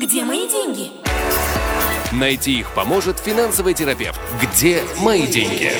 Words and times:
Где 0.00 0.24
мои 0.24 0.48
деньги? 0.48 0.92
Найти 2.10 2.60
их 2.60 2.74
поможет 2.74 3.18
финансовый 3.18 3.74
терапевт. 3.74 4.18
Где 4.40 4.82
мои 5.02 5.26
деньги? 5.26 5.70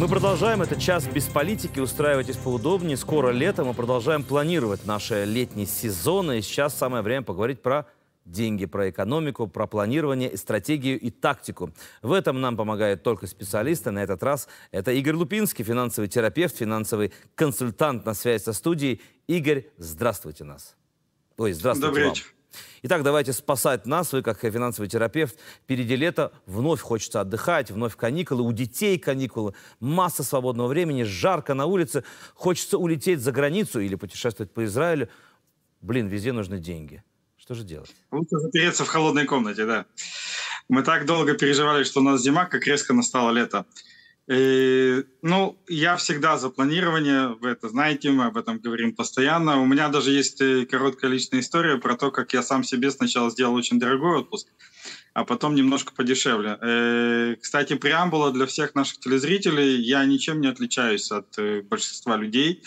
Мы 0.00 0.08
продолжаем 0.08 0.60
этот 0.60 0.80
час 0.80 1.06
без 1.06 1.26
политики. 1.26 1.78
Устраивайтесь 1.78 2.36
поудобнее. 2.36 2.96
Скоро 2.96 3.30
лето. 3.30 3.62
Мы 3.62 3.72
продолжаем 3.72 4.24
планировать 4.24 4.86
наши 4.86 5.24
летние 5.24 5.66
сезоны. 5.66 6.40
И 6.40 6.42
сейчас 6.42 6.74
самое 6.76 7.04
время 7.04 7.22
поговорить 7.22 7.62
про 7.62 7.86
деньги, 8.24 8.66
про 8.66 8.90
экономику, 8.90 9.46
про 9.46 9.66
планирование, 9.66 10.36
стратегию 10.36 10.98
и 10.98 11.10
тактику. 11.10 11.72
В 12.02 12.12
этом 12.12 12.40
нам 12.40 12.56
помогают 12.56 13.02
только 13.02 13.26
специалисты. 13.26 13.90
На 13.90 14.02
этот 14.02 14.22
раз 14.22 14.48
это 14.70 14.92
Игорь 14.92 15.14
Лупинский, 15.14 15.64
финансовый 15.64 16.08
терапевт, 16.08 16.56
финансовый 16.56 17.12
консультант 17.34 18.04
на 18.06 18.14
связь 18.14 18.44
со 18.44 18.52
студией. 18.52 19.00
Игорь, 19.26 19.66
здравствуйте 19.76 20.44
нас. 20.44 20.76
Ой, 21.36 21.52
здравствуйте 21.52 21.88
Добрый 21.88 22.04
вам. 22.04 22.14
вечер. 22.14 22.34
Итак, 22.82 23.02
давайте 23.02 23.32
спасать 23.32 23.86
нас. 23.86 24.12
Вы, 24.12 24.22
как 24.22 24.40
финансовый 24.40 24.86
терапевт, 24.86 25.36
впереди 25.64 25.96
лето, 25.96 26.32
вновь 26.46 26.80
хочется 26.80 27.20
отдыхать, 27.20 27.70
вновь 27.70 27.96
каникулы, 27.96 28.42
у 28.42 28.52
детей 28.52 28.98
каникулы, 28.98 29.54
масса 29.80 30.22
свободного 30.22 30.68
времени, 30.68 31.02
жарко 31.02 31.54
на 31.54 31.66
улице, 31.66 32.04
хочется 32.34 32.78
улететь 32.78 33.20
за 33.20 33.32
границу 33.32 33.80
или 33.80 33.96
путешествовать 33.96 34.52
по 34.52 34.64
Израилю. 34.64 35.08
Блин, 35.80 36.06
везде 36.06 36.32
нужны 36.32 36.58
деньги. 36.58 37.02
Что 37.44 37.54
же 37.54 37.62
делать? 37.62 37.94
Лучше 38.10 38.38
запереться 38.38 38.86
в 38.86 38.88
холодной 38.88 39.26
комнате, 39.26 39.66
да. 39.66 39.84
Мы 40.70 40.82
так 40.82 41.04
долго 41.04 41.34
переживали, 41.34 41.84
что 41.84 42.00
у 42.00 42.02
нас 42.02 42.22
зима, 42.22 42.46
как 42.46 42.66
резко 42.66 42.94
настало 42.94 43.32
лето. 43.32 43.66
И, 44.26 45.04
ну, 45.20 45.58
я 45.68 45.96
всегда 45.96 46.38
за 46.38 46.48
планирование, 46.48 47.36
вы 47.42 47.50
это 47.50 47.68
знаете, 47.68 48.10
мы 48.10 48.24
об 48.24 48.38
этом 48.38 48.60
говорим 48.60 48.94
постоянно. 48.96 49.60
У 49.60 49.66
меня 49.66 49.90
даже 49.90 50.10
есть 50.10 50.40
э, 50.40 50.64
короткая 50.64 51.10
личная 51.10 51.40
история 51.40 51.76
про 51.76 51.96
то, 51.96 52.10
как 52.10 52.32
я 52.32 52.42
сам 52.42 52.64
себе 52.64 52.90
сначала 52.90 53.28
сделал 53.28 53.54
очень 53.54 53.78
дорогой 53.78 54.20
отпуск, 54.20 54.48
а 55.12 55.26
потом 55.26 55.54
немножко 55.54 55.92
подешевле. 55.92 56.56
Э, 56.62 57.36
Кстати, 57.38 57.74
преамбула 57.74 58.32
для 58.32 58.46
всех 58.46 58.74
наших 58.74 59.00
телезрителей. 59.00 59.82
Я 59.82 60.02
ничем 60.06 60.40
не 60.40 60.48
отличаюсь 60.48 61.12
от 61.12 61.38
э, 61.38 61.60
большинства 61.60 62.16
людей. 62.16 62.62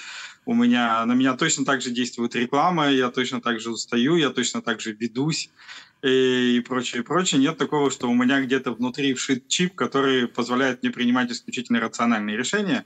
У 0.48 0.54
меня, 0.54 1.06
на 1.06 1.12
меня 1.12 1.36
точно 1.36 1.66
так 1.66 1.82
же 1.82 1.92
действует 1.92 2.34
реклама, 2.34 2.90
я 2.90 3.12
точно 3.12 3.42
так 3.42 3.60
же 3.60 3.70
устаю, 3.70 4.16
я 4.16 4.30
точно 4.30 4.62
так 4.62 4.80
же 4.80 4.94
ведусь 4.94 5.50
и 6.02 6.64
прочее, 6.66 7.04
прочее. 7.04 7.42
Нет 7.42 7.58
такого, 7.58 7.92
что 7.92 8.10
у 8.10 8.14
меня 8.14 8.40
где-то 8.40 8.72
внутри 8.72 9.14
вшит 9.14 9.50
чип, 9.50 9.76
который 9.76 10.26
позволяет 10.30 10.82
мне 10.82 10.92
принимать 10.94 11.30
исключительно 11.30 11.82
рациональные 11.82 12.38
решения. 12.38 12.86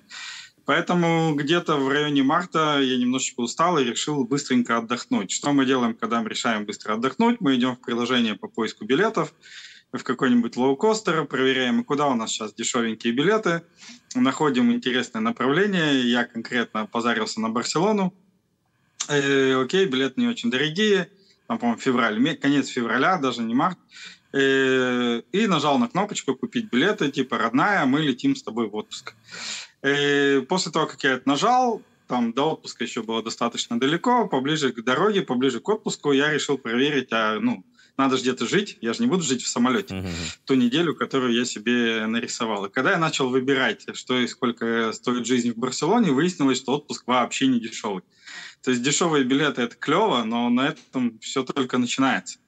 Поэтому 0.66 1.36
где-то 1.36 1.78
в 1.78 1.88
районе 1.88 2.24
марта 2.24 2.80
я 2.82 2.98
немножечко 2.98 3.42
устал 3.42 3.78
и 3.78 3.84
решил 3.84 4.26
быстренько 4.26 4.78
отдохнуть. 4.78 5.30
Что 5.30 5.54
мы 5.54 5.68
делаем, 5.68 5.94
когда 5.94 6.24
мы 6.24 6.30
решаем 6.30 6.66
быстро 6.66 6.96
отдохнуть? 6.96 7.42
Мы 7.42 7.58
идем 7.58 7.76
в 7.76 7.82
приложение 7.82 8.34
по 8.34 8.48
поиску 8.48 8.86
билетов, 8.86 9.36
в 9.94 10.04
какой-нибудь 10.04 10.56
лоукостер, 10.56 11.26
проверяем, 11.26 11.84
куда 11.84 12.08
у 12.08 12.16
нас 12.16 12.32
сейчас 12.32 12.54
дешевенькие 12.54 13.14
билеты, 13.14 13.64
находим 14.16 14.72
интересное 14.72 15.22
направление. 15.22 16.02
Я 16.10 16.24
конкретно 16.26 16.86
позарился 16.86 17.42
на 17.42 17.50
Барселону. 17.50 18.14
Э, 19.10 19.62
окей, 19.62 19.86
билеты 19.86 20.22
не 20.22 20.28
очень 20.28 20.50
дорогие. 20.50 21.10
Там, 21.48 21.60
по-моему, 21.60 21.82
февраль, 21.82 22.38
конец 22.38 22.68
февраля, 22.68 23.18
даже 23.18 23.42
не 23.42 23.54
март. 23.54 23.78
Э, 24.34 25.22
и 25.34 25.48
нажал 25.48 25.78
на 25.78 25.90
кнопочку 25.90 26.36
«Купить 26.36 26.72
билеты», 26.72 27.12
типа 27.12 27.38
«Родная, 27.38 27.86
мы 27.86 28.02
летим 28.02 28.36
с 28.36 28.44
тобой 28.44 28.70
в 28.70 28.76
отпуск». 28.76 29.14
Э, 29.82 30.42
после 30.42 30.72
того, 30.72 30.88
как 30.88 31.04
я 31.04 31.14
это 31.14 31.28
нажал, 31.28 31.82
там 32.08 32.34
до 32.34 32.52
отпуска 32.52 32.84
еще 32.84 33.04
было 33.04 33.22
достаточно 33.24 33.80
далеко, 33.80 34.28
поближе 34.28 34.72
к 34.72 34.84
дороге, 34.84 35.22
поближе 35.22 35.60
к 35.60 35.68
отпуску, 35.68 36.12
я 36.12 36.32
решил 36.32 36.58
проверить, 36.58 37.08
а, 37.12 37.40
ну, 37.40 37.66
надо 38.02 38.18
же 38.18 38.24
где-то 38.24 38.46
жить, 38.46 38.78
я 38.82 38.94
же 38.94 39.02
не 39.04 39.08
буду 39.08 39.24
жить 39.24 39.44
в 39.44 39.48
самолете 39.48 40.06
ту 40.46 40.56
неделю, 40.56 40.96
которую 40.96 41.34
я 41.34 41.46
себе 41.46 42.06
нарисовал. 42.08 42.66
И 42.66 42.72
когда 42.72 42.92
я 42.92 42.98
начал 42.98 43.30
выбирать, 43.30 43.86
что 43.94 44.20
и 44.20 44.28
сколько 44.28 44.92
стоит 44.94 45.26
жизнь 45.26 45.52
в 45.52 45.58
Барселоне, 45.58 46.12
выяснилось, 46.12 46.58
что 46.58 46.74
отпуск 46.74 47.04
вообще 47.08 47.48
не 47.48 47.60
дешевый. 47.60 48.04
То 48.64 48.72
есть 48.72 48.84
дешевые 48.84 49.24
билеты– 49.24 49.62
это 49.64 49.76
клево, 49.76 50.24
но 50.24 50.50
на 50.50 50.70
этом 50.70 51.20
все 51.20 51.44
только 51.44 51.78
начинается. 51.78 52.40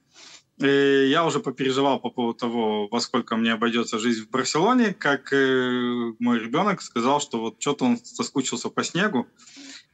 И 0.58 1.08
я 1.10 1.24
уже 1.24 1.40
попереживал 1.40 1.98
по 1.98 2.10
поводу 2.10 2.38
того, 2.38 2.88
во 2.88 3.00
сколько 3.00 3.36
мне 3.36 3.52
обойдется 3.52 3.98
жизнь 3.98 4.22
в 4.22 4.30
Барселоне, 4.30 4.94
как 4.94 5.32
э, 5.32 6.12
мой 6.20 6.38
ребенок 6.38 6.80
сказал, 6.80 7.20
что 7.20 7.40
вот 7.40 7.56
что-то 7.58 7.84
он 7.84 7.96
соскучился 7.96 8.68
по 8.70 8.84
снегу, 8.84 9.26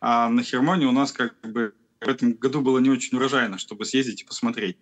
а 0.00 0.28
на 0.28 0.42
Хермоне 0.42 0.86
у 0.86 0.92
нас 0.92 1.12
как 1.12 1.40
бы 1.40 1.72
в 2.00 2.08
этом 2.08 2.34
году 2.34 2.60
было 2.60 2.78
не 2.78 2.90
очень 2.90 3.16
урожайно, 3.16 3.58
чтобы 3.58 3.84
съездить 3.84 4.22
и 4.22 4.24
посмотреть. 4.24 4.76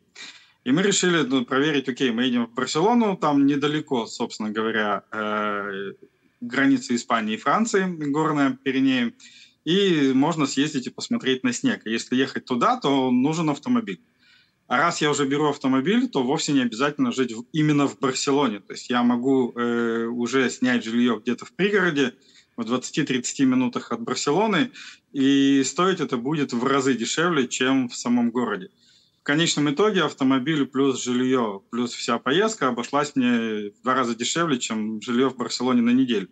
И 0.64 0.72
мы 0.72 0.82
решили 0.82 1.22
ну, 1.22 1.44
проверить, 1.44 1.88
окей, 1.88 2.10
мы 2.10 2.24
едем 2.24 2.46
в 2.46 2.54
Барселону, 2.54 3.16
там 3.16 3.46
недалеко, 3.46 4.06
собственно 4.06 4.50
говоря, 4.50 5.04
э, 5.12 5.92
границы 6.40 6.94
Испании 6.94 7.34
и 7.34 7.38
Франции, 7.38 7.86
горная 7.86 8.58
Пиренеи, 8.62 9.14
и 9.64 10.12
можно 10.12 10.46
съездить 10.46 10.86
и 10.86 10.90
посмотреть 10.90 11.44
на 11.44 11.52
снег. 11.52 11.82
Если 11.84 12.16
ехать 12.16 12.44
туда, 12.44 12.76
то 12.76 13.10
нужен 13.10 13.50
автомобиль. 13.50 14.00
А 14.66 14.76
раз 14.76 15.00
я 15.00 15.10
уже 15.10 15.26
беру 15.26 15.48
автомобиль, 15.48 16.08
то 16.08 16.22
вовсе 16.22 16.52
не 16.52 16.60
обязательно 16.60 17.10
жить 17.10 17.32
в- 17.32 17.46
именно 17.52 17.88
в 17.88 17.98
Барселоне. 17.98 18.60
То 18.60 18.74
есть 18.74 18.90
я 18.90 19.02
могу 19.02 19.52
э, 19.52 20.04
уже 20.06 20.50
снять 20.50 20.84
жилье 20.84 21.18
где-то 21.22 21.46
в 21.46 21.52
пригороде, 21.52 22.14
в 22.56 22.62
20-30 22.62 23.46
минутах 23.46 23.92
от 23.92 24.02
Барселоны, 24.02 24.72
и 25.12 25.62
стоить 25.64 26.00
это 26.00 26.18
будет 26.18 26.52
в 26.52 26.66
разы 26.66 26.94
дешевле, 26.94 27.48
чем 27.48 27.88
в 27.88 27.96
самом 27.96 28.30
городе. 28.30 28.68
В 29.20 29.22
конечном 29.22 29.70
итоге 29.70 30.04
автомобиль 30.04 30.64
плюс 30.66 31.02
жилье, 31.02 31.62
плюс 31.70 31.92
вся 31.92 32.18
поездка 32.18 32.68
обошлась 32.68 33.14
мне 33.14 33.70
в 33.70 33.82
два 33.82 33.94
раза 33.94 34.14
дешевле, 34.14 34.58
чем 34.58 35.02
жилье 35.02 35.28
в 35.28 35.36
Барселоне 35.36 35.82
на 35.82 35.90
неделю. 35.90 36.28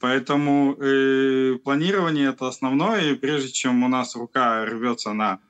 Поэтому 0.00 0.74
э, 0.74 1.58
планирование 1.62 2.28
это 2.28 2.48
основное, 2.48 3.12
и 3.12 3.14
прежде 3.14 3.52
чем 3.52 3.84
у 3.84 3.88
нас 3.88 4.16
рука 4.16 4.64
рвется 4.64 5.12
на 5.12 5.40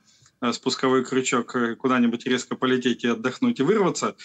спусковой 0.53 1.05
крючок 1.05 1.55
э, 1.57 1.77
куда-нибудь 1.77 2.27
резко 2.27 2.57
полететь 2.57 3.05
и 3.05 3.09
отдохнуть 3.09 3.61
и 3.61 3.63
вырваться, 3.63 4.17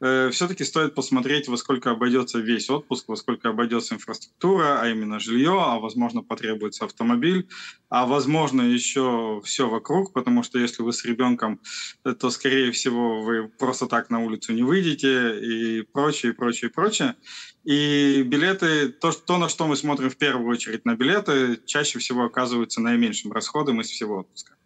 все-таки 0.00 0.62
стоит 0.62 0.94
посмотреть, 0.94 1.48
во 1.48 1.56
сколько 1.56 1.90
обойдется 1.90 2.38
весь 2.38 2.70
отпуск, 2.70 3.08
во 3.08 3.16
сколько 3.16 3.48
обойдется 3.48 3.96
инфраструктура, 3.96 4.80
а 4.80 4.88
именно 4.88 5.18
жилье, 5.18 5.58
а 5.60 5.80
возможно 5.80 6.22
потребуется 6.22 6.84
автомобиль, 6.84 7.48
а 7.88 8.06
возможно 8.06 8.62
еще 8.62 9.40
все 9.44 9.68
вокруг, 9.68 10.12
потому 10.12 10.44
что 10.44 10.58
если 10.58 10.82
вы 10.82 10.92
с 10.92 11.04
ребенком, 11.04 11.60
э, 12.04 12.12
то 12.14 12.30
скорее 12.30 12.70
всего 12.70 13.22
вы 13.22 13.48
просто 13.48 13.86
так 13.86 14.08
на 14.10 14.20
улицу 14.20 14.52
не 14.52 14.62
выйдете 14.62 15.40
и 15.40 15.82
прочее, 15.82 16.32
прочее, 16.32 16.70
прочее. 16.70 17.16
И 17.64 18.22
билеты, 18.22 18.90
то, 18.90 19.10
то, 19.10 19.38
на 19.38 19.48
что 19.48 19.66
мы 19.66 19.76
смотрим 19.76 20.10
в 20.10 20.16
первую 20.16 20.48
очередь 20.48 20.84
на 20.84 20.94
билеты, 20.94 21.60
чаще 21.66 21.98
всего 21.98 22.24
оказываются 22.24 22.80
наименьшим 22.80 23.32
расходом 23.32 23.80
из 23.80 23.88
всего 23.88 24.20
отпуска. 24.20 24.57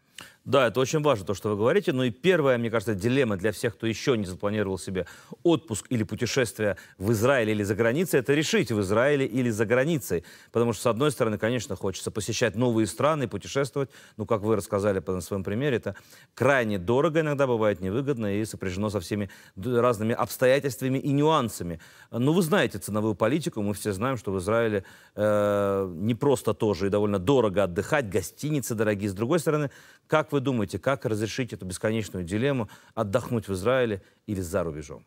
Да, 0.44 0.66
это 0.66 0.80
очень 0.80 1.00
важно, 1.02 1.24
то, 1.24 1.34
что 1.34 1.50
вы 1.50 1.56
говорите. 1.56 1.92
Ну 1.92 2.02
и 2.02 2.10
первая, 2.10 2.58
мне 2.58 2.68
кажется, 2.68 2.94
дилемма 2.94 3.36
для 3.36 3.52
всех, 3.52 3.76
кто 3.76 3.86
еще 3.86 4.18
не 4.18 4.24
запланировал 4.24 4.76
себе 4.76 5.06
отпуск 5.44 5.86
или 5.88 6.02
путешествие 6.02 6.76
в 6.98 7.12
Израиле 7.12 7.52
или 7.52 7.62
за 7.62 7.76
границей, 7.76 8.18
это 8.18 8.34
решить, 8.34 8.72
в 8.72 8.80
Израиле 8.80 9.24
или 9.24 9.50
за 9.50 9.66
границей. 9.66 10.24
Потому 10.50 10.72
что, 10.72 10.82
с 10.82 10.86
одной 10.86 11.12
стороны, 11.12 11.38
конечно, 11.38 11.76
хочется 11.76 12.10
посещать 12.10 12.56
новые 12.56 12.88
страны, 12.88 13.28
путешествовать. 13.28 13.90
Ну, 14.16 14.26
как 14.26 14.42
вы 14.42 14.56
рассказали 14.56 14.98
по- 14.98 15.20
своем 15.20 15.44
примере, 15.44 15.76
это 15.76 15.94
крайне 16.34 16.78
дорого, 16.78 17.20
иногда 17.20 17.46
бывает 17.46 17.80
невыгодно 17.80 18.40
и 18.40 18.44
сопряжено 18.44 18.90
со 18.90 18.98
всеми 18.98 19.30
разными 19.54 20.12
обстоятельствами 20.12 20.98
и 20.98 21.12
нюансами. 21.12 21.80
Но 22.10 22.32
вы 22.32 22.42
знаете 22.42 22.78
ценовую 22.78 23.14
политику, 23.14 23.62
мы 23.62 23.74
все 23.74 23.92
знаем, 23.92 24.16
что 24.16 24.32
в 24.32 24.38
Израиле 24.40 24.84
э, 25.14 25.88
не 25.94 26.16
просто 26.16 26.52
тоже 26.52 26.88
и 26.88 26.90
довольно 26.90 27.20
дорого 27.20 27.62
отдыхать, 27.62 28.10
гостиницы 28.10 28.74
дорогие. 28.74 29.08
С 29.08 29.14
другой 29.14 29.38
стороны, 29.38 29.70
как 30.08 30.31
вы 30.32 30.40
думаете, 30.40 30.78
как 30.78 31.04
разрешить 31.04 31.52
эту 31.52 31.66
бесконечную 31.66 32.24
дилемму 32.24 32.68
отдохнуть 32.94 33.48
в 33.48 33.52
Израиле 33.52 34.02
или 34.26 34.40
за 34.40 34.64
рубежом? 34.64 35.04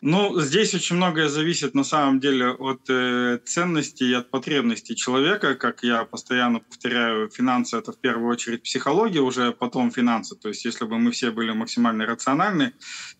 Ну, 0.00 0.40
здесь 0.40 0.74
очень 0.74 0.94
многое 0.94 1.28
зависит 1.28 1.74
на 1.74 1.82
самом 1.82 2.20
деле 2.20 2.50
от 2.50 2.88
э, 2.88 3.40
ценностей 3.44 4.10
и 4.10 4.14
от 4.14 4.30
потребностей 4.30 4.94
человека. 4.94 5.56
Как 5.56 5.82
я 5.82 6.04
постоянно 6.04 6.60
повторяю, 6.60 7.28
финансы 7.28 7.76
это 7.76 7.90
в 7.90 7.98
первую 7.98 8.30
очередь 8.30 8.62
психология, 8.62 9.20
уже 9.20 9.50
потом 9.50 9.90
финансы. 9.90 10.36
То 10.36 10.50
есть, 10.50 10.64
если 10.64 10.84
бы 10.84 10.98
мы 10.98 11.10
все 11.10 11.32
были 11.32 11.50
максимально 11.50 12.06
рациональны, 12.06 12.74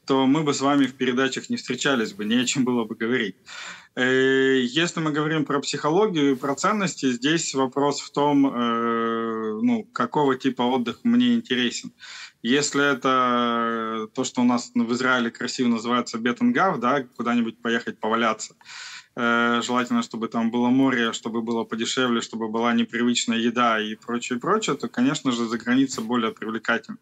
то 0.07 0.25
мы 0.27 0.45
бы 0.45 0.55
с 0.55 0.61
вами 0.61 0.87
в 0.87 0.95
передачах 0.95 1.51
не 1.51 1.57
встречались 1.57 2.13
бы, 2.13 2.25
не 2.25 2.37
о 2.37 2.45
чем 2.45 2.65
было 2.65 2.85
бы 2.85 2.95
говорить. 2.95 3.35
Э, 3.97 4.61
Если 4.61 5.01
мы 5.01 5.11
говорим 5.11 5.45
про 5.45 5.59
психологию 5.59 6.31
и 6.31 6.37
про 6.37 6.55
ценности, 6.55 7.11
здесь 7.11 7.55
вопрос 7.55 8.01
в 8.01 8.13
том, 8.13 8.47
э, 8.47 9.28
ну, 9.63 9.85
какого 9.85 10.37
типа 10.37 10.63
отдых 10.63 11.01
мне 11.05 11.35
интересен. 11.35 11.93
Если 12.43 12.85
это 12.85 14.09
то, 14.15 14.25
что 14.25 14.43
у 14.43 14.45
нас 14.45 14.71
в 14.75 14.93
Израиле 14.93 15.31
красиво 15.31 15.69
называется 15.69 16.19
бетенгав, 16.19 16.79
да, 16.79 17.03
куда-нибудь 17.17 17.61
поехать 17.61 17.99
поваляться, 17.99 18.55
э, 19.17 19.61
желательно, 19.63 20.03
чтобы 20.03 20.29
там 20.29 20.51
было 20.51 20.69
море, 20.69 21.13
чтобы 21.13 21.43
было 21.43 21.65
подешевле, 21.65 22.21
чтобы 22.21 22.49
была 22.49 22.73
непривычная 22.73 23.39
еда 23.39 23.81
и 23.81 23.97
прочее, 23.97 24.39
прочее, 24.39 24.77
то, 24.77 24.89
конечно 24.89 25.33
же, 25.33 25.47
за 25.47 25.59
граница 25.59 26.01
более 26.01 26.33
привлекательна. 26.33 26.99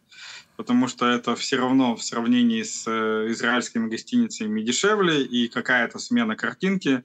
Потому 0.57 0.89
что 0.89 1.07
это 1.07 1.37
все 1.37 1.57
равно 1.57 1.95
в 1.97 2.03
сравнении 2.03 2.63
с 2.63 2.85
э, 2.87 3.31
израильскими 3.31 3.89
гостиницами 3.91 4.63
дешевле, 4.63 5.23
и 5.23 5.49
какая-то 5.49 5.99
смена 5.99 6.35
картинки, 6.35 7.05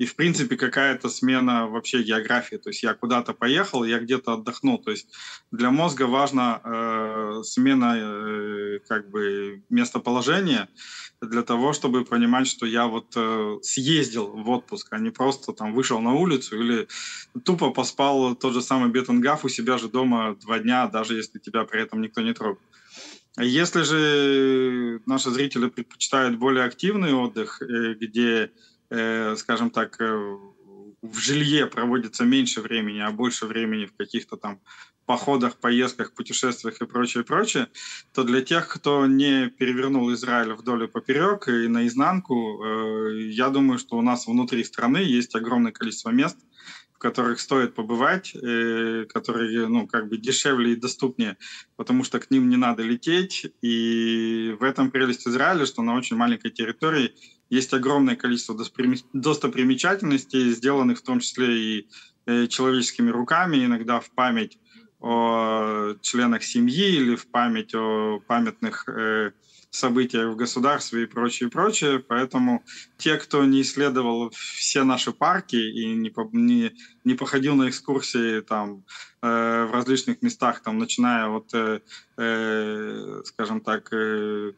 и, 0.00 0.06
в 0.06 0.16
принципе, 0.16 0.56
какая-то 0.56 1.10
смена 1.10 1.66
вообще 1.66 2.02
географии. 2.02 2.56
То 2.56 2.70
есть 2.70 2.82
я 2.82 2.94
куда-то 2.94 3.34
поехал, 3.34 3.84
я 3.84 3.98
где-то 3.98 4.32
отдохнул. 4.32 4.78
То 4.78 4.92
есть 4.92 5.08
для 5.50 5.70
мозга 5.70 6.04
важна 6.04 6.62
э, 6.64 7.42
смена 7.44 7.96
э, 7.98 8.78
как 8.88 9.10
бы 9.10 9.62
местоположения 9.68 10.70
для 11.20 11.42
того, 11.42 11.74
чтобы 11.74 12.06
понимать, 12.06 12.46
что 12.46 12.64
я 12.64 12.86
вот 12.86 13.12
э, 13.14 13.58
съездил 13.60 14.28
в 14.28 14.48
отпуск, 14.48 14.88
а 14.90 14.98
не 14.98 15.10
просто 15.10 15.52
там 15.52 15.74
вышел 15.74 16.00
на 16.00 16.14
улицу 16.14 16.58
или 16.58 16.88
тупо 17.44 17.70
поспал 17.70 18.34
тот 18.34 18.54
же 18.54 18.62
самый 18.62 18.88
бетонгаф 18.88 19.44
у 19.44 19.50
себя 19.50 19.76
же 19.76 19.88
дома 19.88 20.34
два 20.40 20.60
дня, 20.60 20.86
даже 20.86 21.14
если 21.14 21.38
тебя 21.38 21.64
при 21.64 21.82
этом 21.82 22.00
никто 22.00 22.22
не 22.22 22.32
трогает. 22.32 22.66
Если 23.38 23.82
же 23.82 25.02
наши 25.04 25.30
зрители 25.30 25.68
предпочитают 25.68 26.38
более 26.38 26.64
активный 26.64 27.12
отдых, 27.12 27.60
э, 27.60 27.94
где 28.00 28.50
скажем 28.90 29.70
так, 29.70 30.00
э, 30.00 30.36
в 31.02 31.18
жилье 31.18 31.66
проводится 31.66 32.24
меньше 32.24 32.60
времени, 32.60 32.98
а 32.98 33.10
больше 33.10 33.46
времени 33.46 33.86
в 33.86 33.96
каких-то 33.96 34.36
там 34.36 34.60
походах, 35.06 35.58
поездках, 35.58 36.12
путешествиях 36.12 36.80
и 36.80 36.86
прочее, 36.86 37.24
прочее, 37.24 37.68
то 38.12 38.22
для 38.22 38.42
тех, 38.42 38.68
кто 38.68 39.06
не 39.06 39.48
перевернул 39.48 40.12
Израиль 40.12 40.52
вдоль 40.52 40.84
и 40.84 40.88
поперек 40.88 41.48
и 41.48 41.68
наизнанку, 41.68 42.62
э, 42.62 43.22
я 43.30 43.48
думаю, 43.48 43.78
что 43.78 43.96
у 43.96 44.02
нас 44.02 44.26
внутри 44.26 44.64
страны 44.64 44.98
есть 44.98 45.34
огромное 45.34 45.72
количество 45.72 46.10
мест, 46.10 46.36
в 46.92 46.98
которых 46.98 47.40
стоит 47.40 47.74
побывать, 47.74 48.32
которые, 48.32 49.68
ну, 49.68 49.86
как 49.86 50.10
бы 50.10 50.18
дешевле 50.18 50.74
и 50.74 50.76
доступнее, 50.76 51.38
потому 51.76 52.04
что 52.04 52.20
к 52.20 52.30
ним 52.30 52.50
не 52.50 52.56
надо 52.56 52.82
лететь. 52.82 53.46
И 53.62 54.54
в 54.60 54.62
этом 54.62 54.90
прелесть 54.90 55.26
Израиля, 55.26 55.64
что 55.64 55.80
на 55.80 55.94
очень 55.94 56.16
маленькой 56.16 56.50
территории 56.50 57.14
есть 57.50 57.74
огромное 57.74 58.16
количество 58.16 58.56
достопримечательностей, 59.12 60.52
сделанных 60.52 60.98
в 60.98 61.02
том 61.02 61.20
числе 61.20 61.58
и 61.58 61.88
э, 62.26 62.46
человеческими 62.46 63.10
руками, 63.10 63.64
иногда 63.64 64.00
в 64.00 64.10
память 64.10 64.58
о 65.00 65.94
членах 66.02 66.42
семьи 66.42 66.96
или 66.96 67.16
в 67.16 67.26
память 67.26 67.74
о 67.74 68.20
памятных 68.26 68.88
э, 68.88 69.32
событиях 69.70 70.32
в 70.32 70.36
государстве 70.36 71.04
и 71.04 71.06
прочее, 71.06 71.48
прочее. 71.48 72.00
Поэтому 72.00 72.62
те, 72.98 73.16
кто 73.16 73.44
не 73.44 73.62
исследовал 73.62 74.30
все 74.30 74.84
наши 74.84 75.12
парки 75.12 75.56
и 75.56 75.94
не, 75.94 76.12
не, 76.32 76.72
не 77.04 77.14
походил 77.14 77.54
на 77.54 77.68
экскурсии 77.68 78.40
там, 78.40 78.84
э, 79.22 79.64
в 79.64 79.72
различных 79.72 80.22
местах, 80.22 80.60
там, 80.60 80.78
начиная 80.78 81.28
от, 81.28 81.54
э, 81.54 81.80
э, 82.16 83.22
скажем 83.24 83.60
так, 83.60 83.92
э, 83.92 84.52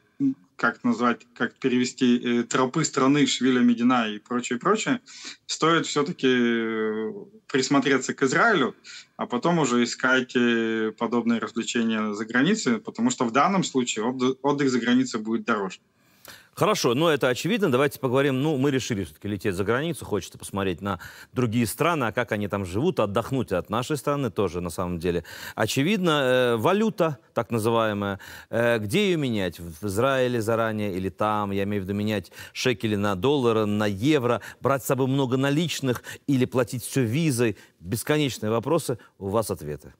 как 0.63 0.81
назвать, 0.85 1.27
как 1.35 1.59
перевести 1.59 2.17
э, 2.17 2.43
тропы 2.43 2.85
страны 2.85 3.27
Швиля 3.27 3.59
Медина 3.59 4.07
и 4.07 4.17
прочее, 4.17 4.57
прочее, 4.59 5.01
стоит 5.45 5.85
все-таки 5.85 6.27
э, 6.29 7.11
присмотреться 7.51 8.13
к 8.13 8.23
Израилю, 8.23 8.73
а 9.17 9.25
потом 9.25 9.59
уже 9.59 9.83
искать 9.83 10.33
э, 10.37 10.93
подобные 10.97 11.41
развлечения 11.41 12.13
за 12.13 12.23
границей, 12.23 12.79
потому 12.79 13.09
что 13.09 13.25
в 13.25 13.31
данном 13.31 13.65
случае 13.65 14.05
отдых, 14.05 14.37
отдых 14.41 14.69
за 14.69 14.79
границей 14.79 15.19
будет 15.19 15.43
дороже. 15.43 15.79
Хорошо, 16.55 16.93
но 16.93 17.09
это 17.09 17.29
очевидно. 17.29 17.71
Давайте 17.71 17.99
поговорим. 17.99 18.43
Ну, 18.43 18.57
мы 18.57 18.69
решили 18.69 19.03
все-таки 19.03 19.27
лететь 19.27 19.55
за 19.55 19.63
границу, 19.63 20.05
хочется 20.05 20.37
посмотреть 20.37 20.81
на 20.81 20.99
другие 21.31 21.65
страны, 21.65 22.05
а 22.05 22.11
как 22.11 22.31
они 22.31 22.47
там 22.47 22.63
живут, 22.63 22.99
отдохнуть 22.99 23.51
от 23.51 23.69
нашей 23.69 23.97
страны 23.97 24.29
тоже 24.29 24.61
на 24.61 24.69
самом 24.69 24.99
деле. 24.99 25.23
Очевидно, 25.55 26.09
э, 26.09 26.55
валюта, 26.57 27.17
так 27.33 27.49
называемая, 27.49 28.19
э, 28.51 28.77
где 28.77 29.09
ее 29.09 29.17
менять? 29.17 29.59
В 29.59 29.87
Израиле 29.87 30.41
заранее 30.41 30.93
или 30.93 31.09
там? 31.09 31.51
Я 31.51 31.63
имею 31.63 31.81
в 31.81 31.85
виду 31.85 31.95
менять 31.95 32.31
шекели 32.51 32.95
на 32.95 33.15
доллары, 33.15 33.65
на 33.65 33.87
евро, 33.87 34.41
брать 34.61 34.83
с 34.83 34.87
собой 34.87 35.07
много 35.07 35.37
наличных 35.37 36.03
или 36.27 36.45
платить 36.45 36.83
все 36.83 37.01
визой? 37.01 37.57
Бесконечные 37.79 38.51
вопросы, 38.51 38.99
у 39.17 39.29
вас 39.29 39.49
ответы. 39.49 39.93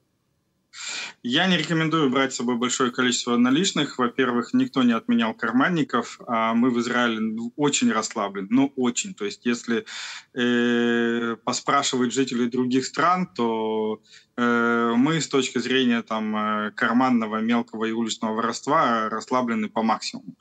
Я 1.24 1.48
не 1.48 1.58
рекомендую 1.58 2.10
брать 2.10 2.34
с 2.34 2.38
собой 2.38 2.58
большое 2.58 2.92
количество 2.92 3.38
наличных. 3.38 3.98
Во-первых, 3.98 4.54
никто 4.54 4.84
не 4.84 4.94
отменял 4.94 5.34
карманников, 5.34 6.20
а 6.28 6.54
мы 6.54 6.70
в 6.70 6.80
Израиле 6.80 7.52
очень 7.56 7.92
расслаблены, 7.92 8.48
ну 8.50 8.74
очень. 8.76 9.14
То 9.14 9.26
есть 9.26 9.46
если 9.46 9.86
э, 10.34 11.36
поспрашивать 11.44 12.14
жителей 12.14 12.50
других 12.50 12.86
стран, 12.86 13.28
то 13.28 14.02
Э, 14.36 14.94
мы 14.98 15.22
с 15.22 15.28
точки 15.28 15.60
зрения 15.60 16.02
там, 16.02 16.36
э, 16.36 16.72
карманного, 16.72 17.38
мелкого 17.38 17.86
и 17.86 17.92
уличного 17.92 18.34
воровства 18.34 19.10
расслаблены 19.10 19.70
по 19.70 19.84
максимуму. 19.84 20.36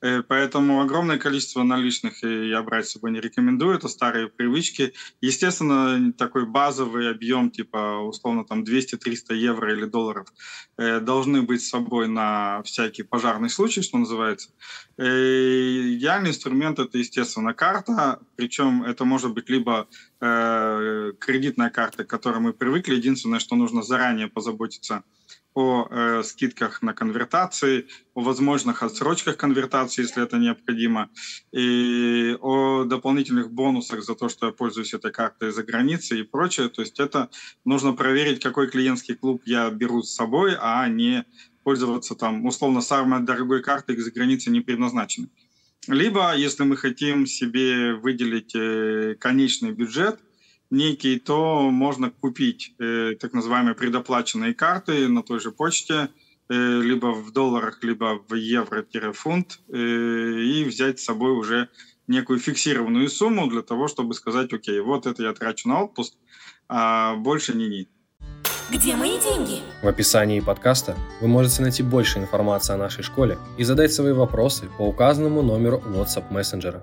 Э, 0.00 0.22
поэтому 0.22 0.80
огромное 0.80 1.18
количество 1.18 1.62
наличных 1.62 2.22
я 2.22 2.62
брать 2.62 2.88
с 2.88 2.92
собой 2.92 3.10
не 3.10 3.20
рекомендую. 3.20 3.76
Это 3.76 3.88
старые 3.88 4.28
привычки. 4.28 4.94
Естественно, 5.20 6.12
такой 6.14 6.46
базовый 6.46 7.10
объем, 7.10 7.50
типа 7.50 7.98
условно 7.98 8.44
там 8.44 8.62
200-300 8.62 9.34
евро 9.34 9.65
или 9.72 9.84
долларов, 9.84 10.26
должны 10.76 11.42
быть 11.42 11.62
с 11.62 11.70
собой 11.70 12.08
на 12.08 12.62
всякий 12.62 13.02
пожарный 13.02 13.50
случай, 13.50 13.82
что 13.82 13.98
называется. 13.98 14.50
Идеальный 14.98 16.30
инструмент 16.30 16.78
это, 16.78 16.98
естественно, 16.98 17.54
карта. 17.54 18.20
Причем 18.36 18.82
это 18.82 19.04
может 19.04 19.34
быть 19.34 19.50
либо 19.50 19.88
э, 20.20 21.12
кредитная 21.18 21.70
карта, 21.70 22.04
к 22.04 22.08
которой 22.08 22.40
мы 22.40 22.52
привыкли. 22.52 22.94
Единственное, 22.94 23.38
что 23.38 23.56
нужно 23.56 23.82
заранее 23.82 24.28
позаботиться 24.28 25.02
о 25.56 25.88
э, 25.90 26.22
скидках 26.22 26.82
на 26.82 26.92
конвертации, 26.92 27.86
о 28.14 28.20
возможных 28.20 28.82
отсрочках 28.82 29.38
конвертации, 29.38 30.02
если 30.02 30.22
это 30.22 30.36
необходимо, 30.36 31.08
и 31.50 32.36
о 32.42 32.84
дополнительных 32.84 33.50
бонусах 33.50 34.04
за 34.04 34.14
то, 34.14 34.28
что 34.28 34.46
я 34.46 34.52
пользуюсь 34.52 34.92
этой 34.92 35.12
картой 35.12 35.52
за 35.52 35.62
границей 35.62 36.20
и 36.20 36.24
прочее. 36.24 36.68
То 36.68 36.82
есть 36.82 37.00
это 37.00 37.30
нужно 37.64 37.94
проверить, 37.94 38.42
какой 38.42 38.68
клиентский 38.68 39.14
клуб 39.14 39.42
я 39.46 39.70
беру 39.70 40.02
с 40.02 40.14
собой, 40.14 40.56
а 40.60 40.86
не 40.88 41.24
пользоваться 41.64 42.14
там 42.14 42.44
условно 42.44 42.82
самой 42.82 43.24
дорогой 43.24 43.62
картой 43.62 43.96
за 43.96 44.10
границей 44.10 44.52
не 44.52 44.60
предназначенной. 44.60 45.30
Либо, 45.88 46.36
если 46.36 46.64
мы 46.64 46.76
хотим 46.76 47.26
себе 47.26 47.94
выделить 47.94 48.54
э, 48.54 49.14
конечный 49.18 49.72
бюджет 49.72 50.20
некий, 50.70 51.18
то 51.18 51.70
можно 51.70 52.10
купить 52.10 52.74
э, 52.78 53.14
так 53.20 53.32
называемые 53.32 53.74
предоплаченные 53.74 54.54
карты 54.54 55.08
на 55.08 55.22
той 55.22 55.40
же 55.40 55.50
почте, 55.50 56.08
э, 56.48 56.80
либо 56.82 57.12
в 57.12 57.32
долларах, 57.32 57.82
либо 57.82 58.20
в 58.28 58.34
евро-фунт, 58.34 59.60
и 59.68 60.64
взять 60.66 61.00
с 61.00 61.04
собой 61.04 61.32
уже 61.32 61.68
некую 62.06 62.38
фиксированную 62.38 63.08
сумму 63.08 63.48
для 63.48 63.62
того, 63.62 63.88
чтобы 63.88 64.14
сказать, 64.14 64.52
окей, 64.52 64.80
вот 64.80 65.06
это 65.06 65.22
я 65.22 65.32
трачу 65.32 65.68
на 65.68 65.84
отпуск, 65.84 66.14
а 66.68 67.16
больше 67.16 67.56
не 67.56 67.68
нет. 67.68 67.88
Где 68.70 68.96
мои 68.96 69.20
деньги? 69.20 69.60
В 69.80 69.86
описании 69.86 70.40
подкаста 70.40 70.96
вы 71.20 71.28
можете 71.28 71.62
найти 71.62 71.84
больше 71.84 72.18
информации 72.18 72.74
о 72.74 72.76
нашей 72.76 73.04
школе 73.04 73.38
и 73.58 73.62
задать 73.64 73.92
свои 73.92 74.12
вопросы 74.12 74.68
по 74.76 74.82
указанному 74.82 75.42
номеру 75.42 75.80
WhatsApp 75.86 76.32
мессенджера. 76.32 76.82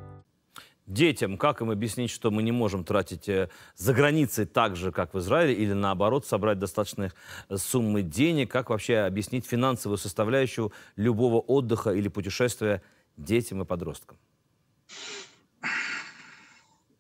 Детям, 0.86 1.38
как 1.38 1.62
им 1.62 1.72
объяснить, 1.72 2.12
что 2.12 2.30
мы 2.30 2.44
не 2.44 2.52
можем 2.52 2.84
тратить 2.84 3.30
э, 3.30 3.50
за 3.78 3.94
границей 3.94 4.46
так 4.46 4.76
же, 4.76 4.92
как 4.92 5.14
в 5.14 5.20
Израиле, 5.20 5.54
или 5.54 5.72
наоборот, 5.72 6.26
собрать 6.26 6.60
достаточные 6.60 7.14
э, 7.48 7.56
суммы 7.56 8.02
денег? 8.02 8.52
Как 8.52 8.70
вообще 8.70 8.98
объяснить 8.98 9.46
финансовую 9.46 9.98
составляющую 9.98 10.74
любого 10.98 11.40
отдыха 11.40 11.92
или 11.92 12.10
путешествия 12.10 12.82
детям 13.16 13.62
и 13.62 13.66
подросткам? 13.66 14.18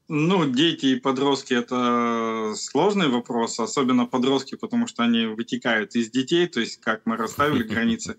Ну, 0.09 0.45
дети 0.45 0.87
и 0.87 0.99
подростки– 0.99 1.53
это 1.55 2.53
сложный 2.55 3.07
вопрос, 3.07 3.59
особенно 3.59 4.05
подростки, 4.05 4.55
потому 4.55 4.85
что 4.85 5.03
они 5.03 5.27
вытекают 5.27 5.95
из 5.95 6.09
детей, 6.09 6.47
то 6.47 6.59
есть 6.59 6.81
как 6.81 7.05
мы 7.05 7.15
расставили 7.15 7.63
границы 7.73 8.17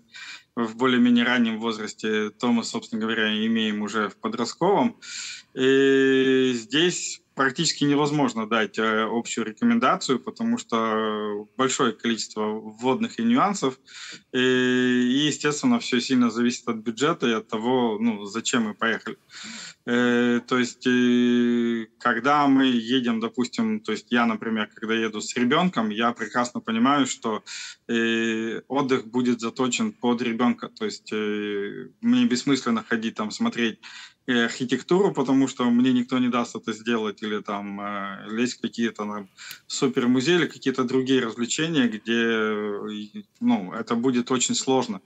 в 0.55 0.75
более-менее 0.77 1.25
раннем 1.25 1.59
возрасте, 1.59 2.31
то 2.31 2.51
мы, 2.51 2.63
собственно 2.63 3.01
говоря, 3.01 3.45
имеем 3.45 3.81
уже 3.81 4.09
в 4.09 4.17
подростковом. 4.17 4.99
И 5.53 6.53
здесь 6.55 7.21
практически 7.35 7.83
невозможно 7.83 8.47
дать 8.47 8.79
э, 8.79 9.03
общую 9.03 9.45
рекомендацию, 9.45 10.19
потому 10.19 10.57
что 10.57 11.47
большое 11.57 11.91
количество 11.91 12.41
вводных 12.41 13.19
и 13.19 13.23
нюансов. 13.23 13.77
И, 14.33 14.39
естественно, 15.27 15.79
все 15.79 15.99
сильно 15.99 16.29
зависит 16.29 16.67
от 16.67 16.77
бюджета 16.77 17.27
и 17.27 17.33
от 17.33 17.47
того, 17.49 17.97
ну, 17.99 18.23
зачем 18.25 18.63
мы 18.63 18.73
поехали. 18.73 19.17
Э, 19.85 20.39
то 20.47 20.57
есть, 20.57 20.87
э, 20.87 20.89
когда 22.05 22.45
мы 22.45 22.67
едем, 22.67 23.19
допустим, 23.19 23.79
то 23.79 23.91
есть 23.91 24.11
я, 24.11 24.27
например, 24.27 24.69
когда 24.75 24.93
еду 24.93 25.21
с 25.21 25.35
ребенком, 25.35 25.89
я 25.89 26.11
прекрасно 26.11 26.61
понимаю, 26.61 27.07
что 27.07 27.43
э, 27.87 28.61
отдых 28.67 29.07
будет 29.07 29.39
заточен 29.39 29.91
под 29.91 30.21
ребенка. 30.21 30.69
То 30.69 30.85
есть 30.85 31.11
мне 31.11 32.25
бессмысленно 32.25 32.83
ходить 32.83 33.15
там 33.15 33.31
смотреть 33.31 33.79
архитектуру, 34.27 35.13
потому 35.13 35.47
что 35.47 35.69
мне 35.69 35.93
никто 35.93 36.17
не 36.17 36.29
даст 36.29 36.55
это 36.55 36.73
сделать, 36.73 37.21
или 37.21 37.41
там 37.41 37.79
э, 37.79 38.27
лезть 38.29 38.57
в 38.57 38.61
какие-то 38.61 39.05
там, 39.05 39.29
супермузеи 39.67 40.35
или 40.35 40.47
какие-то 40.47 40.83
другие 40.83 41.21
развлечения, 41.21 41.87
где 41.87 43.15
ну, 43.39 43.73
это 43.73 43.95
будет 43.95 44.31
очень 44.31 44.55
сложно, 44.55 45.01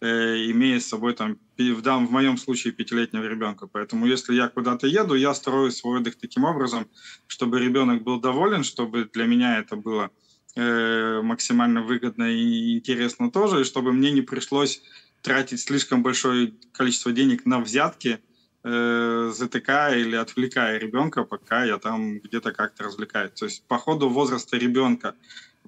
э, 0.00 0.50
имея 0.50 0.80
с 0.80 0.86
собой 0.86 1.14
там, 1.14 1.38
в, 1.56 1.82
да, 1.82 1.96
в 1.98 2.10
моем 2.10 2.36
случае, 2.36 2.72
пятилетнего 2.72 3.24
ребенка. 3.24 3.68
Поэтому 3.68 4.06
если 4.06 4.34
я 4.34 4.48
куда-то 4.48 4.88
еду, 4.88 5.14
я 5.14 5.32
строю 5.34 5.70
свой 5.70 6.00
отдых 6.00 6.16
таким 6.16 6.44
образом, 6.44 6.88
чтобы 7.28 7.60
ребенок 7.60 8.02
был 8.02 8.20
доволен, 8.20 8.64
чтобы 8.64 9.08
для 9.12 9.26
меня 9.26 9.58
это 9.58 9.76
было 9.76 10.10
э, 10.56 11.20
максимально 11.22 11.82
выгодно 11.82 12.24
и 12.24 12.76
интересно 12.76 13.30
тоже, 13.30 13.60
и 13.60 13.64
чтобы 13.64 13.92
мне 13.92 14.10
не 14.10 14.22
пришлось 14.22 14.82
тратить 15.22 15.60
слишком 15.60 16.02
большое 16.02 16.54
количество 16.72 17.12
денег 17.12 17.46
на 17.46 17.60
взятки, 17.60 18.20
э, 18.66 19.30
затыкая 19.32 19.98
или 19.98 20.16
отвлекая 20.16 20.78
ребенка, 20.78 21.24
пока 21.24 21.64
я 21.64 21.78
там 21.78 22.18
где-то 22.18 22.52
как-то 22.52 22.84
развлекаюсь. 22.84 23.32
То 23.32 23.44
есть 23.46 23.62
по 23.68 23.78
ходу 23.78 24.08
возраста 24.08 24.56
ребенка, 24.56 25.14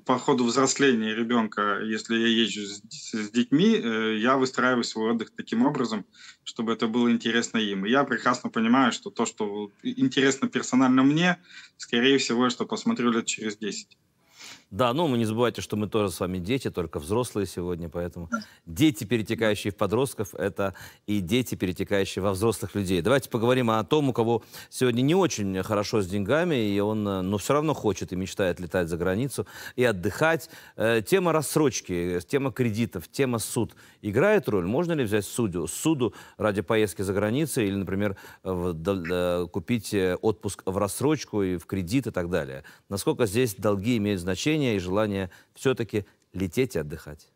по 0.05 0.19
ходу 0.19 0.45
взросления 0.45 1.15
ребенка, 1.15 1.81
если 1.83 2.17
я 2.17 2.27
езжу 2.27 2.67
с, 2.67 2.83
с 3.13 3.31
детьми, 3.31 3.77
э, 3.77 4.17
я 4.19 4.37
выстраиваю 4.37 4.85
свой 4.85 5.13
отдых 5.13 5.31
таким 5.31 5.65
образом, 5.65 6.05
чтобы 6.45 6.73
это 6.73 6.89
было 6.89 7.11
интересно 7.11 7.59
им. 7.59 7.87
И 7.87 7.91
я 7.91 8.05
прекрасно 8.05 8.51
понимаю, 8.51 8.93
что 8.93 9.11
то, 9.11 9.27
что 9.27 9.71
интересно 9.83 10.49
персонально 10.49 11.03
мне, 11.05 11.39
скорее 11.77 12.19
всего, 12.19 12.51
что 12.51 12.67
посмотрю 12.67 13.13
лет 13.13 13.27
через 13.27 13.57
10. 13.57 13.97
Да, 14.71 14.93
ну, 14.93 15.07
вы 15.07 15.17
не 15.17 15.25
забывайте, 15.25 15.63
что 15.63 15.77
мы 15.77 15.89
тоже 15.89 16.13
с 16.13 16.21
вами 16.21 16.37
дети, 16.37 16.71
только 16.71 16.99
взрослые 16.99 17.47
сегодня, 17.47 17.89
поэтому 17.89 18.29
дети, 18.67 19.05
перетекающие 19.05 19.73
в 19.73 19.77
подростков, 19.77 20.35
это 20.35 20.75
и 21.07 21.21
дети, 21.21 21.55
перетекающие 21.55 22.23
во 22.23 22.33
взрослых 22.33 22.75
людей. 22.75 23.01
Давайте 23.01 23.31
поговорим 23.31 23.71
о 23.71 23.83
том, 23.85 24.11
у 24.11 24.13
кого 24.13 24.43
сегодня 24.69 25.01
не 25.01 25.15
очень 25.15 25.63
хорошо 25.63 26.03
с 26.03 26.07
деньгами, 26.07 26.57
и 26.57 26.81
он, 26.81 27.09
э, 27.09 27.23
но 27.23 27.39
все 27.39 27.55
равно 27.55 27.73
хочет 27.73 28.13
и 28.13 28.17
мечтает 28.17 28.61
летать 28.61 28.91
за 28.91 28.99
границу 28.99 29.47
и 29.75 29.85
отдыхать. 29.85 30.51
Э, 30.77 31.01
тема 31.01 31.33
рассрочки, 31.33 32.21
тема 32.29 32.53
кредитов, 32.53 33.09
тема 33.09 33.39
суд 33.39 33.75
играет 34.03 34.51
роль? 34.51 34.67
Можно 34.67 34.93
ли 34.93 35.05
взять 35.05 35.25
судью, 35.25 35.67
суду 35.67 36.13
ради 36.37 36.61
поездки 36.61 37.01
за 37.01 37.15
границу 37.15 37.63
или, 37.63 37.75
например, 37.75 38.19
в, 38.43 39.47
купить 39.51 39.95
э, 39.95 40.17
отпуск 40.17 40.63
в 40.67 40.77
рассрочку 40.77 41.43
и 41.43 41.57
в 41.57 41.65
кредит 41.65 42.07
и 42.07 42.11
так 42.11 42.29
далее? 42.29 42.65
Насколько 42.91 43.25
здесь 43.25 43.55
долги 43.55 43.97
имеют 43.97 44.21
значение 44.21 44.58
и 44.59 44.79
желание 44.79 45.31
все-таки 45.55 46.05
лететь 46.33 46.77
и 46.77 46.79
отдыхать? 46.79 47.29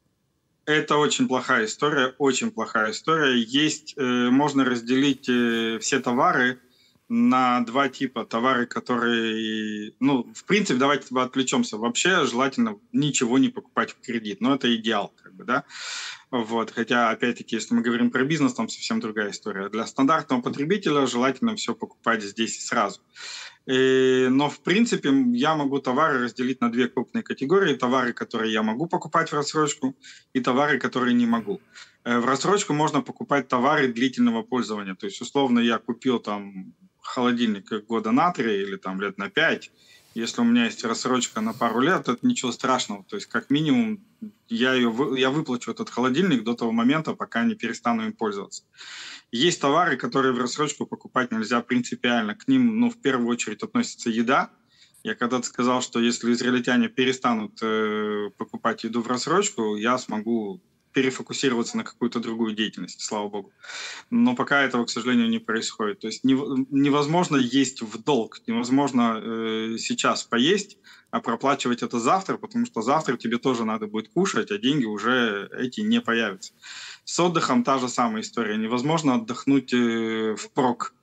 Это 0.65 0.97
очень 0.97 1.27
плохая 1.27 1.65
история, 1.65 2.15
очень 2.19 2.53
плохая 2.53 2.93
история. 2.93 3.41
Есть, 3.41 3.95
э, 3.97 4.03
можно 4.31 4.65
разделить 4.65 5.29
э, 5.29 5.79
все 5.81 5.99
товары 5.99 6.61
на 7.09 7.61
два 7.61 7.89
типа. 7.89 8.25
Товары, 8.25 8.67
которые, 8.67 9.93
ну, 9.99 10.33
в 10.33 10.45
принципе, 10.45 10.79
давайте 10.79 11.07
отвлечемся. 11.15 11.79
Вообще 11.79 12.27
желательно 12.27 12.79
ничего 12.93 13.39
не 13.39 13.49
покупать 13.49 13.93
в 13.93 14.01
кредит, 14.01 14.41
но 14.41 14.55
это 14.55 14.75
идеал, 14.77 15.13
как 15.23 15.35
бы, 15.35 15.45
да. 15.45 15.65
Вот. 16.31 16.71
Хотя, 16.71 17.11
опять-таки, 17.11 17.57
если 17.57 17.75
мы 17.75 17.83
говорим 17.83 18.11
про 18.11 18.25
бизнес, 18.25 18.55
там 18.55 18.69
совсем 18.69 19.01
другая 19.01 19.33
история. 19.33 19.69
Для 19.69 19.87
стандартного 19.87 20.41
потребителя 20.41 21.07
желательно 21.07 21.57
все 21.57 21.75
покупать 21.75 22.23
здесь 22.23 22.57
и 22.57 22.61
сразу. 22.61 23.01
И, 23.67 24.27
но, 24.31 24.49
в 24.49 24.61
принципе, 24.61 25.11
я 25.35 25.55
могу 25.55 25.79
товары 25.79 26.25
разделить 26.25 26.61
на 26.61 26.71
две 26.71 26.89
крупные 26.89 27.23
категории. 27.23 27.75
Товары, 27.75 28.13
которые 28.13 28.53
я 28.53 28.63
могу 28.63 28.87
покупать 28.87 29.31
в 29.31 29.35
рассрочку, 29.35 29.95
и 30.33 30.41
товары, 30.41 30.79
которые 30.79 31.15
не 31.15 31.27
могу. 31.27 31.61
Э, 32.05 32.19
в 32.19 32.27
рассрочку 32.27 32.73
можно 32.73 33.03
покупать 33.03 33.49
товары 33.49 33.89
длительного 33.89 34.43
пользования. 34.43 34.95
То 34.95 35.07
есть, 35.07 35.21
условно, 35.21 35.61
я 35.61 35.79
купил 35.79 36.19
там 36.19 36.75
холодильник 37.01 37.87
года 37.87 38.13
на 38.13 38.33
три 38.33 38.63
или 38.63 38.77
там 38.77 39.01
лет 39.01 39.19
на 39.19 39.29
пять, 39.31 39.71
если 40.15 40.41
у 40.41 40.45
меня 40.45 40.65
есть 40.65 40.85
рассрочка 40.85 41.41
на 41.41 41.53
пару 41.53 41.81
лет, 41.81 42.09
это 42.09 42.19
ничего 42.27 42.53
страшного. 42.53 43.05
То 43.05 43.17
есть, 43.17 43.27
как 43.27 43.51
минимум, 43.51 44.05
я, 44.49 44.75
ее, 44.75 44.95
я 45.17 45.31
выплачу 45.31 45.71
этот 45.71 45.91
холодильник 45.91 46.45
до 46.45 46.55
того 46.55 46.73
момента, 46.73 47.15
пока 47.15 47.45
не 47.45 47.55
перестану 47.55 48.07
им 48.07 48.13
пользоваться. 48.13 48.65
Есть 49.31 49.61
товары, 49.61 49.97
которые 49.97 50.33
в 50.33 50.39
рассрочку 50.39 50.87
покупать 50.87 51.33
нельзя 51.33 51.63
принципиально. 51.63 52.35
К 52.35 52.47
ним, 52.49 52.79
ну, 52.79 52.91
в 52.91 53.01
первую 53.01 53.29
очередь 53.29 53.63
относится 53.63 54.11
еда. 54.11 54.51
Я 55.03 55.15
когда-то 55.15 55.47
сказал, 55.47 55.83
что 55.83 55.99
если 56.01 56.33
израильтяне 56.33 56.89
перестанут 56.89 57.59
э, 57.63 58.31
покупать 58.37 58.85
еду 58.85 59.03
в 59.03 59.09
рассрочку, 59.09 59.77
я 59.77 59.99
смогу 59.99 60.61
перефокусироваться 60.93 61.77
на 61.77 61.85
какую-то 61.85 62.21
другую 62.21 62.55
деятельность, 62.55 63.01
слава 63.01 63.29
богу. 63.29 63.53
Но 64.11 64.35
пока 64.35 64.63
этого, 64.63 64.85
к 64.85 64.91
сожалению, 64.91 65.29
не 65.29 65.39
происходит. 65.39 66.01
То 66.01 66.07
есть 66.07 66.25
невозможно 66.25 67.37
есть 67.37 67.83
в 67.83 68.03
долг, 68.03 68.41
невозможно 68.47 69.21
э, 69.23 69.77
сейчас 69.79 70.25
поесть, 70.25 70.79
а 71.11 71.21
проплачивать 71.21 71.83
это 71.83 71.99
завтра, 71.99 72.37
потому 72.37 72.67
что 72.67 72.83
завтра 72.83 73.17
тебе 73.17 73.39
тоже 73.39 73.65
надо 73.65 73.87
будет 73.87 74.09
кушать, 74.09 74.51
а 74.51 74.59
деньги 74.59 74.87
уже 74.87 75.51
эти 75.59 75.81
не 75.81 76.01
появятся. 76.01 76.53
С 77.05 77.19
отдыхом 77.21 77.65
та 77.65 77.79
же 77.79 77.89
самая 77.89 78.23
история. 78.23 78.57
Невозможно 78.57 79.15
отдохнуть 79.15 79.73
э, 79.75 80.37
впрок 80.39 80.95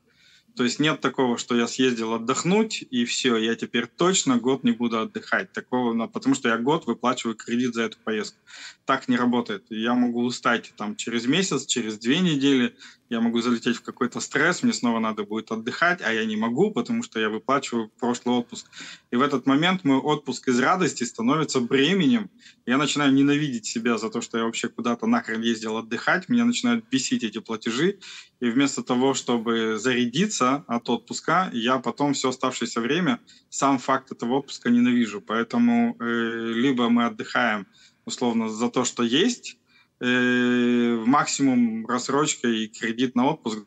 то 0.55 0.63
есть 0.63 0.79
нет 0.79 1.01
такого, 1.01 1.37
что 1.37 1.55
я 1.55 1.67
съездил 1.67 2.13
отдохнуть, 2.13 2.83
и 2.89 3.05
все, 3.05 3.37
я 3.37 3.55
теперь 3.55 3.87
точно 3.87 4.37
год 4.37 4.63
не 4.63 4.71
буду 4.71 4.99
отдыхать. 4.99 5.51
Такого, 5.51 6.07
потому 6.07 6.35
что 6.35 6.49
я 6.49 6.57
год 6.57 6.85
выплачиваю 6.85 7.35
кредит 7.35 7.73
за 7.73 7.83
эту 7.83 7.97
поездку. 8.03 8.39
Так 8.85 9.07
не 9.07 9.17
работает. 9.17 9.65
Я 9.69 9.93
могу 9.93 10.23
устать 10.23 10.73
там 10.75 10.95
через 10.95 11.25
месяц, 11.25 11.65
через 11.65 11.97
две 11.97 12.19
недели, 12.19 12.75
я 13.09 13.21
могу 13.21 13.41
залететь 13.41 13.77
в 13.77 13.81
какой-то 13.81 14.19
стресс, 14.19 14.61
мне 14.61 14.71
снова 14.71 14.99
надо 14.99 15.23
будет 15.23 15.51
отдыхать, 15.51 16.01
а 16.01 16.13
я 16.13 16.25
не 16.25 16.37
могу, 16.37 16.71
потому 16.71 17.01
что 17.01 17.19
я 17.19 17.29
выплачиваю 17.29 17.89
прошлый 17.99 18.35
отпуск. 18.35 18.67
И 19.11 19.15
в 19.15 19.21
этот 19.21 19.47
момент 19.47 19.83
мой 19.83 19.97
отпуск 19.97 20.47
из 20.47 20.59
радости 20.59 21.03
становится 21.03 21.59
бременем. 21.59 22.29
Я 22.67 22.77
начинаю 22.77 23.11
ненавидеть 23.11 23.65
себя 23.65 23.97
за 23.97 24.09
то, 24.09 24.21
что 24.21 24.37
я 24.37 24.43
вообще 24.43 24.69
куда-то 24.69 25.07
нахрен 25.07 25.41
ездил 25.41 25.77
отдыхать, 25.77 26.29
меня 26.29 26.45
начинают 26.45 26.87
бесить 26.89 27.23
эти 27.23 27.39
платежи, 27.39 27.99
и 28.39 28.49
вместо 28.49 28.83
того, 28.83 29.13
чтобы 29.15 29.77
зарядиться 29.79 30.63
от 30.67 30.87
отпуска, 30.89 31.49
я 31.51 31.79
потом 31.79 32.13
все 32.13 32.29
оставшееся 32.29 32.79
время 32.79 33.19
сам 33.49 33.79
факт 33.79 34.11
этого 34.11 34.35
отпуска 34.35 34.69
ненавижу. 34.69 35.19
Поэтому 35.19 35.97
э, 35.99 36.51
либо 36.53 36.89
мы 36.89 37.05
отдыхаем 37.05 37.67
условно 38.05 38.49
за 38.49 38.69
то, 38.69 38.85
что 38.85 39.03
есть, 39.03 39.57
максимум 40.01 41.85
рассрочка 41.85 42.47
и 42.47 42.67
кредит 42.67 43.15
на 43.15 43.27
отпуск 43.27 43.65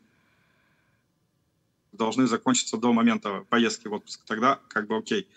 должны 1.93 2.27
закончиться 2.27 2.77
до 2.77 2.91
момента 2.91 3.45
поездки 3.49 3.87
в 3.87 3.93
отпуск. 3.93 4.21
Тогда 4.25 4.59
как 4.67 4.87
бы 4.87 4.97
окей. 4.97 5.29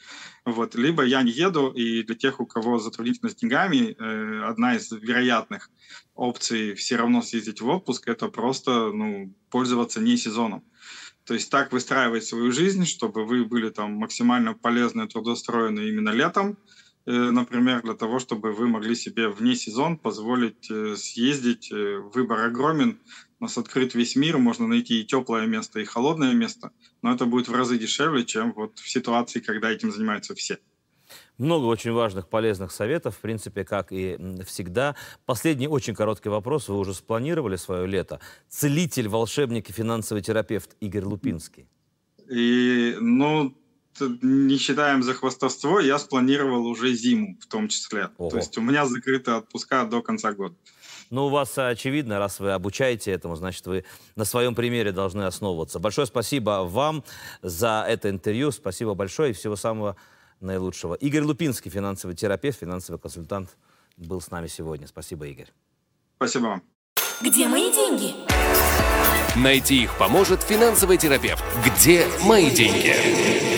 Вот. 0.44 0.74
Либо 0.74 1.04
я 1.04 1.22
не 1.22 1.30
еду, 1.30 1.70
и 1.70 2.02
для 2.02 2.14
тех, 2.14 2.40
у 2.40 2.46
кого 2.46 2.78
затруднительность 2.78 3.38
с 3.38 3.40
деньгами, 3.40 3.94
э, 3.98 4.42
одна 4.44 4.76
из 4.76 4.90
вероятных 4.90 5.70
опций 6.14 6.74
все 6.74 6.96
равно 6.96 7.22
съездить 7.22 7.60
в 7.60 7.68
отпуск, 7.68 8.08
это 8.08 8.28
просто 8.28 8.90
ну, 8.92 9.32
пользоваться 9.50 10.00
не 10.00 10.16
сезоном. 10.16 10.64
То 11.24 11.34
есть 11.34 11.50
так 11.50 11.72
выстраивать 11.72 12.24
свою 12.24 12.52
жизнь, 12.52 12.86
чтобы 12.86 13.26
вы 13.26 13.44
были 13.44 13.68
там 13.70 13.92
максимально 13.94 14.54
полезны, 14.54 15.08
трудоустроены 15.08 15.88
именно 15.88 16.10
летом, 16.10 16.56
Э, 16.56 16.85
например, 17.12 17.82
для 17.82 17.94
того, 17.94 18.18
чтобы 18.18 18.52
вы 18.52 18.66
могли 18.66 18.94
себе 18.94 19.28
вне 19.28 19.54
сезон 19.54 19.96
позволить 19.96 20.70
э, 20.70 20.96
съездить. 20.96 21.70
Э, 21.70 21.98
выбор 21.98 22.44
огромен. 22.44 22.98
У 23.38 23.44
нас 23.44 23.56
открыт 23.58 23.94
весь 23.94 24.16
мир, 24.16 24.38
можно 24.38 24.66
найти 24.66 25.00
и 25.00 25.04
теплое 25.04 25.46
место, 25.46 25.78
и 25.78 25.84
холодное 25.84 26.34
место, 26.34 26.72
но 27.02 27.14
это 27.14 27.26
будет 27.26 27.48
в 27.48 27.54
разы 27.54 27.78
дешевле, 27.78 28.24
чем 28.24 28.52
вот 28.54 28.78
в 28.78 28.88
ситуации, 28.88 29.40
когда 29.40 29.70
этим 29.70 29.92
занимаются 29.92 30.34
все. 30.34 30.58
Много 31.38 31.66
очень 31.66 31.92
важных, 31.92 32.28
полезных 32.28 32.72
советов, 32.72 33.16
в 33.16 33.20
принципе, 33.20 33.64
как 33.64 33.92
и 33.92 34.18
всегда. 34.44 34.96
Последний 35.26 35.68
очень 35.68 35.94
короткий 35.94 36.30
вопрос. 36.30 36.68
Вы 36.68 36.78
уже 36.78 36.94
спланировали 36.94 37.56
свое 37.56 37.86
лето. 37.86 38.20
Целитель, 38.48 39.08
волшебник 39.08 39.68
и 39.68 39.72
финансовый 39.72 40.22
терапевт 40.22 40.76
Игорь 40.80 41.04
Лупинский. 41.04 41.68
И, 42.28 42.96
ну, 42.98 43.54
не 44.00 44.58
считаем 44.58 45.02
за 45.02 45.14
хвастовство, 45.14 45.80
я 45.80 45.98
спланировал 45.98 46.66
уже 46.66 46.94
зиму 46.94 47.36
в 47.40 47.46
том 47.46 47.68
числе. 47.68 48.10
Ого. 48.18 48.30
То 48.30 48.36
есть 48.38 48.56
у 48.58 48.60
меня 48.60 48.86
закрыты 48.86 49.32
отпуска 49.32 49.84
до 49.84 50.02
конца 50.02 50.32
года. 50.32 50.54
Ну, 51.10 51.26
у 51.26 51.28
вас 51.28 51.56
очевидно, 51.56 52.18
раз 52.18 52.40
вы 52.40 52.50
обучаете 52.52 53.12
этому, 53.12 53.36
значит, 53.36 53.64
вы 53.66 53.84
на 54.16 54.24
своем 54.24 54.54
примере 54.54 54.90
должны 54.90 55.22
основываться. 55.22 55.78
Большое 55.78 56.06
спасибо 56.06 56.64
вам 56.64 57.04
за 57.42 57.84
это 57.88 58.10
интервью. 58.10 58.50
Спасибо 58.50 58.94
большое 58.94 59.30
и 59.30 59.32
всего 59.32 59.56
самого 59.56 59.96
наилучшего. 60.40 60.94
Игорь 60.94 61.22
Лупинский, 61.22 61.70
финансовый 61.70 62.14
терапевт, 62.14 62.58
финансовый 62.58 62.98
консультант, 62.98 63.50
был 63.96 64.20
с 64.20 64.30
нами 64.30 64.48
сегодня. 64.48 64.86
Спасибо, 64.86 65.26
Игорь. 65.26 65.48
Спасибо 66.16 66.44
вам. 66.44 66.62
Где 67.22 67.48
мои 67.48 67.72
деньги? 67.72 68.14
Найти 69.36 69.84
их 69.84 69.96
поможет 69.98 70.42
финансовый 70.42 70.98
терапевт. 70.98 71.42
Где 71.64 72.06
мои 72.24 72.50
деньги? 72.50 73.55